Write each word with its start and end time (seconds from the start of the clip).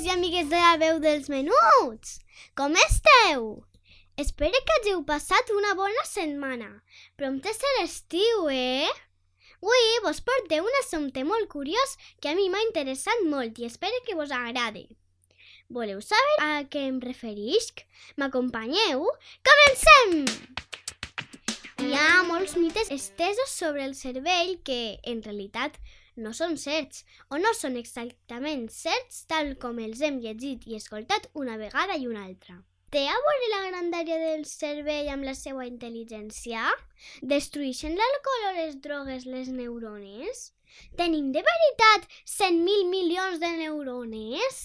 Amics 0.00 0.06
i 0.06 0.12
amigues 0.12 0.48
de 0.48 0.56
la 0.56 0.76
veu 0.78 0.98
dels 1.00 1.28
menuts! 1.28 2.20
Com 2.56 2.72
esteu? 2.86 3.64
Espero 4.16 4.56
que 4.64 4.76
hàgiu 4.78 5.02
passat 5.04 5.50
una 5.52 5.74
bona 5.74 6.04
setmana. 6.04 6.68
Prompte 7.16 7.52
ser 7.52 7.68
l'estiu, 7.78 8.48
eh? 8.48 8.88
Avui 9.60 10.00
vos 10.02 10.22
porteu 10.24 10.64
un 10.64 10.78
assumpte 10.80 11.24
molt 11.24 11.50
curiós 11.52 11.98
que 12.20 12.30
a 12.30 12.34
mi 12.34 12.48
m'ha 12.48 12.62
interessat 12.64 13.20
molt 13.28 13.58
i 13.60 13.66
espero 13.68 14.00
que 14.06 14.16
vos 14.16 14.32
agrade. 14.32 14.86
Voleu 15.68 16.00
saber 16.00 16.36
a 16.40 16.64
què 16.64 16.86
em 16.88 17.00
referisc? 17.00 17.84
M'acompanyeu? 18.16 19.04
Comencem! 19.44 20.24
Hi 21.80 21.92
ha 21.96 22.22
molts 22.24 22.56
mites 22.56 22.90
estesos 22.90 23.52
sobre 23.52 23.84
el 23.84 23.94
cervell 23.94 24.56
que, 24.64 24.98
en 25.04 25.20
realitat, 25.22 25.76
no 26.24 26.32
són 26.36 26.56
certs 26.60 27.04
o 27.30 27.38
no 27.42 27.52
són 27.56 27.78
exactament 27.80 28.66
certs 28.74 29.24
tal 29.30 29.54
com 29.62 29.80
els 29.84 30.02
hem 30.06 30.20
llegit 30.24 30.66
i 30.68 30.76
escoltat 30.78 31.30
una 31.44 31.56
vegada 31.60 31.96
i 31.96 32.06
una 32.10 32.24
altra. 32.26 32.60
Té 32.90 33.04
a 33.06 33.18
veure 33.24 33.48
la 33.52 33.60
grandària 33.68 34.16
del 34.18 34.40
cervell 34.50 35.12
amb 35.12 35.26
la 35.28 35.36
seva 35.38 35.66
intel·ligència? 35.68 36.64
Destrueixen 37.32 37.94
l'alcohol 38.00 38.48
o 38.48 38.54
les 38.56 38.80
drogues 38.86 39.28
les 39.30 39.52
neurones? 39.54 40.48
Tenim 40.98 41.30
de 41.36 41.44
veritat 41.46 42.10
100.000 42.26 42.90
milions 42.90 43.38
de 43.42 43.50
neurones? 43.62 44.60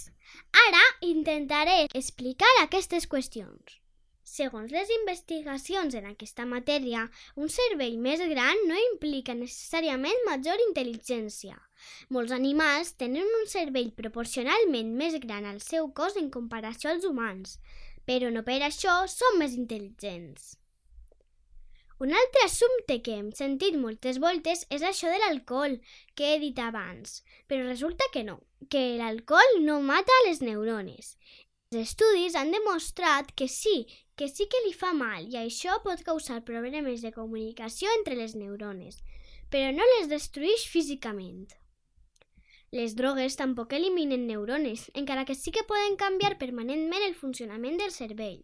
Ara 0.65 0.83
intentaré 1.13 1.79
explicar 1.93 2.49
aquestes 2.63 3.05
qüestions. 3.11 3.77
Segons 4.25 4.71
les 4.73 4.89
investigacions 4.89 5.93
en 5.99 6.07
aquesta 6.09 6.47
matèria, 6.49 7.03
un 7.37 7.51
cervell 7.55 7.99
més 8.01 8.23
gran 8.31 8.63
no 8.65 8.79
implica 8.87 9.35
necessàriament 9.37 10.25
major 10.25 10.63
intel·ligència. 10.63 11.53
Molts 12.09 12.33
animals 12.33 12.95
tenen 12.97 13.29
un 13.41 13.45
cervell 13.51 13.93
proporcionalment 13.93 14.91
més 14.97 15.19
gran 15.21 15.45
al 15.45 15.61
seu 15.61 15.91
cos 16.01 16.17
en 16.17 16.33
comparació 16.33 16.95
als 16.95 17.05
humans, 17.05 17.59
però 18.09 18.33
no 18.33 18.41
per 18.49 18.63
això 18.65 18.97
són 19.13 19.37
més 19.43 19.53
intel·ligents. 19.61 20.55
Un 22.01 22.11
altre 22.11 22.41
assumpte 22.43 22.97
que 23.05 23.13
hem 23.15 23.29
sentit 23.31 23.77
moltes 23.79 24.17
voltes 24.19 24.65
és 24.73 24.81
això 24.83 25.07
de 25.13 25.21
l'alcohol, 25.21 25.77
que 26.17 26.33
he 26.33 26.39
dit 26.41 26.57
abans, 26.59 27.21
però 27.47 27.63
resulta 27.69 28.09
que 28.11 28.25
no, 28.27 28.41
que 28.73 28.97
l'alcohol 28.99 29.61
no 29.63 29.77
mata 29.85 30.17
les 30.25 30.41
neurones. 30.41 31.13
Els 31.71 31.81
estudis 31.81 32.35
han 32.37 32.51
demostrat 32.53 33.31
que 33.35 33.47
sí, 33.49 33.87
que 34.15 34.27
sí 34.29 34.45
que 34.51 34.59
li 34.65 34.73
fa 34.77 34.91
mal 34.93 35.25
i 35.31 35.37
això 35.39 35.79
pot 35.83 36.03
causar 36.05 36.43
problemes 36.45 37.01
de 37.01 37.11
comunicació 37.11 37.89
entre 37.97 38.15
les 38.19 38.35
neurones, 38.37 38.99
però 39.49 39.71
no 39.73 39.87
les 39.95 40.09
destrueix 40.11 40.67
físicament. 40.69 41.47
Les 42.71 42.93
drogues 42.99 43.37
tampoc 43.39 43.73
eliminen 43.73 44.27
neurones, 44.27 44.91
encara 44.93 45.25
que 45.25 45.35
sí 45.35 45.51
que 45.51 45.65
poden 45.67 45.97
canviar 45.97 46.37
permanentment 46.37 47.07
el 47.07 47.15
funcionament 47.15 47.81
del 47.81 47.91
cervell. 47.97 48.43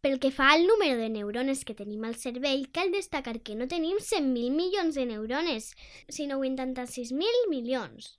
Pel 0.00 0.18
que 0.22 0.30
fa 0.30 0.52
al 0.54 0.66
número 0.70 0.96
de 0.96 1.10
neurones 1.12 1.66
que 1.66 1.76
tenim 1.76 2.06
al 2.08 2.16
cervell, 2.16 2.68
cal 2.72 2.94
destacar 2.94 3.40
que 3.42 3.58
no 3.58 3.68
tenim 3.68 3.98
100.000 3.98 4.54
milions 4.54 4.94
de 4.94 5.04
neurones, 5.04 5.74
sinó 6.08 6.38
86.000 6.40 7.48
milions. 7.50 8.14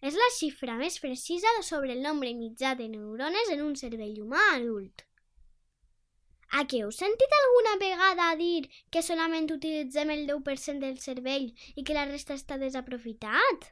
És 0.00 0.16
la 0.16 0.28
xifra 0.36 0.76
més 0.80 0.98
precisa 1.02 1.50
sobre 1.66 1.92
el 1.92 2.02
nombre 2.02 2.32
mitjà 2.34 2.74
de 2.76 2.88
neurones 2.88 3.52
en 3.54 3.62
un 3.66 3.76
cervell 3.76 4.20
humà 4.24 4.42
adult. 4.54 5.04
A 6.58 6.64
què 6.66 6.80
heu 6.82 6.90
sentit 6.90 7.34
alguna 7.38 7.76
vegada 7.82 8.30
dir 8.40 8.64
que 8.90 9.04
solament 9.06 9.50
utilitzem 9.54 10.10
el 10.16 10.24
10% 10.30 10.82
del 10.82 10.98
cervell 10.98 11.50
i 11.76 11.84
que 11.84 11.94
la 11.94 12.08
resta 12.08 12.34
està 12.34 12.58
desaprofitat? 12.58 13.70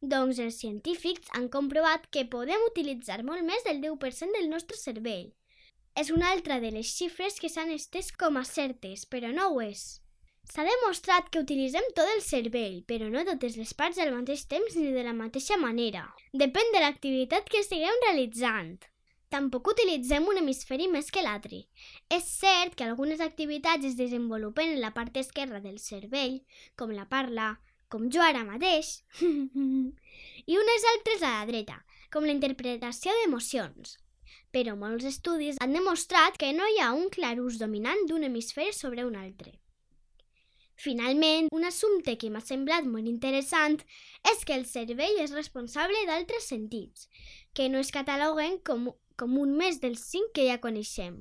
Doncs 0.00 0.40
els 0.44 0.58
científics 0.60 1.32
han 1.36 1.48
comprovat 1.52 2.08
que 2.12 2.28
podem 2.34 2.66
utilitzar 2.68 3.22
molt 3.24 3.46
més 3.48 3.64
del 3.64 3.80
10% 3.84 4.36
del 4.36 4.50
nostre 4.52 4.76
cervell 4.80 5.30
és 6.00 6.10
una 6.14 6.30
altra 6.32 6.60
de 6.60 6.70
les 6.70 6.90
xifres 6.96 7.40
que 7.42 7.50
s'han 7.50 7.72
estès 7.74 8.10
com 8.12 8.38
a 8.38 8.44
certes, 8.46 9.06
però 9.06 9.32
no 9.34 9.48
ho 9.52 9.60
és. 9.64 10.00
S'ha 10.50 10.64
demostrat 10.66 11.28
que 11.30 11.40
utilitzem 11.44 11.84
tot 11.94 12.08
el 12.10 12.22
cervell, 12.26 12.80
però 12.82 13.06
no 13.10 13.20
totes 13.26 13.54
les 13.60 13.70
parts 13.80 14.00
al 14.02 14.10
mateix 14.16 14.48
temps 14.50 14.74
ni 14.74 14.88
de 14.90 15.04
la 15.06 15.14
mateixa 15.14 15.58
manera. 15.60 16.08
Depèn 16.42 16.72
de 16.74 16.80
l'activitat 16.82 17.46
que 17.52 17.60
estiguem 17.62 18.00
realitzant. 18.06 18.72
Tampoc 19.30 19.70
utilitzem 19.70 20.26
un 20.26 20.40
hemisferi 20.40 20.88
més 20.90 21.12
que 21.14 21.22
l'altre. 21.22 21.60
És 22.10 22.26
cert 22.40 22.74
que 22.74 22.88
algunes 22.88 23.22
activitats 23.22 23.86
es 23.92 23.94
desenvolupen 24.00 24.74
en 24.74 24.82
la 24.82 24.90
part 24.96 25.22
esquerra 25.22 25.62
del 25.62 25.78
cervell, 25.78 26.40
com 26.74 26.90
la 26.98 27.06
parla, 27.06 27.52
com 27.86 28.10
jo 28.10 28.26
ara 28.26 28.42
mateix, 28.42 28.92
i 30.50 30.58
unes 30.64 30.90
altres 30.96 31.22
a 31.22 31.34
la 31.38 31.46
dreta, 31.46 31.78
com 32.10 32.26
la 32.26 32.34
interpretació 32.34 33.14
d'emocions, 33.20 34.00
però 34.50 34.74
molts 34.74 35.06
estudis 35.14 35.62
han 35.62 35.78
demostrat 35.78 36.42
que 36.42 36.50
no 36.58 36.66
hi 36.66 36.82
ha 36.82 36.90
un 36.98 37.06
clar 37.14 37.36
ús 37.38 37.62
dominant 37.62 38.08
d'un 38.10 38.26
hemisferi 38.26 38.74
sobre 38.74 39.06
un 39.06 39.14
altre. 39.14 39.60
Finalment, 40.80 41.50
un 41.52 41.66
assumpte 41.68 42.14
que 42.16 42.30
m'ha 42.32 42.40
semblat 42.40 42.86
molt 42.88 43.08
interessant 43.10 43.74
és 44.30 44.46
que 44.48 44.54
el 44.56 44.62
cervell 44.64 45.18
és 45.20 45.34
responsable 45.36 46.06
d'altres 46.08 46.46
sentits, 46.48 47.10
que 47.52 47.68
no 47.68 47.82
es 47.84 47.92
cataloguen 47.92 48.56
com, 48.64 48.86
com 49.20 49.36
un 49.42 49.52
més 49.58 49.82
dels 49.82 50.06
cinc 50.08 50.32
que 50.38 50.46
ja 50.48 50.56
coneixem. 50.62 51.18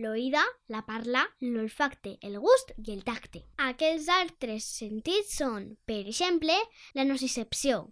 L'oïda, 0.00 0.40
la 0.72 0.82
parla, 0.88 1.26
l'olfacte, 1.40 2.14
el 2.24 2.38
gust 2.40 2.72
i 2.76 2.94
el 2.94 3.04
tacte. 3.04 3.42
Aquells 3.66 4.08
altres 4.12 4.64
sentits 4.80 5.38
són, 5.42 5.70
per 5.88 6.02
exemple, 6.04 6.56
la 6.96 7.04
nocicepció. 7.04 7.82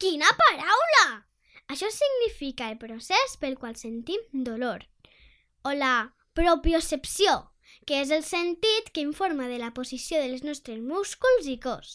Quina 0.00 0.28
paraula! 0.36 1.06
Això 1.72 1.88
significa 1.94 2.68
el 2.68 2.76
procés 2.80 3.36
pel 3.40 3.56
qual 3.56 3.76
sentim 3.80 4.24
dolor. 4.32 4.84
O 5.64 5.72
la 5.76 6.10
propiocepció, 6.36 7.49
que 7.90 7.98
és 8.04 8.10
el 8.14 8.22
sentit 8.22 8.92
que 8.94 9.02
informa 9.02 9.48
de 9.50 9.56
la 9.58 9.72
posició 9.74 10.20
dels 10.22 10.44
nostres 10.46 10.78
músculs 10.78 11.48
i 11.50 11.56
cos. 11.58 11.88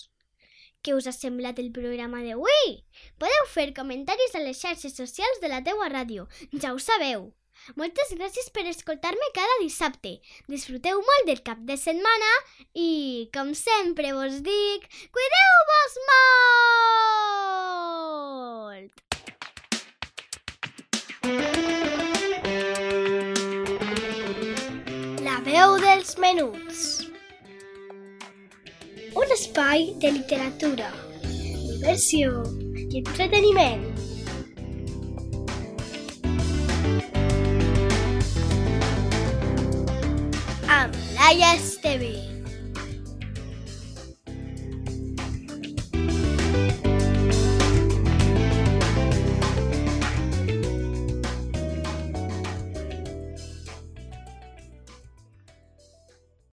Què 0.83 0.91
us 0.91 1.07
ha 1.07 1.13
semblat 1.15 1.55
el 1.63 1.71
programa 1.71 2.19
d'avui? 2.19 2.83
Podeu 3.15 3.47
fer 3.53 3.71
comentaris 3.77 4.35
a 4.35 4.43
les 4.43 4.59
xarxes 4.59 4.99
socials 4.99 5.39
de 5.39 5.47
la 5.53 5.63
teua 5.63 5.87
ràdio, 5.93 6.27
ja 6.51 6.75
ho 6.75 6.79
sabeu. 6.83 7.31
Moltes 7.79 8.11
gràcies 8.19 8.51
per 8.51 8.65
escoltar-me 8.67 9.31
cada 9.37 9.55
dissabte. 9.61 10.19
Disfruteu 10.51 10.99
molt 10.99 11.31
del 11.31 11.39
cap 11.47 11.63
de 11.63 11.77
setmana 11.79 12.31
i, 12.73 13.31
com 13.31 13.55
sempre 13.55 14.11
vos 14.19 14.43
dic, 14.43 14.91
cuideu-vos 15.15 15.97
molt! 16.11 17.05
La 25.25 25.41
veu 25.49 25.84
dels 26.05 26.17
menuts. 26.19 27.07
Un 29.15 29.31
espai 29.33 29.95
de 30.01 30.11
literatura, 30.11 30.91
diversió 31.23 32.43
i 32.75 33.01
entreteniment. 33.01 33.87
Amb 40.69 41.01
Laia 41.17 41.55
Esteve. 41.55 42.34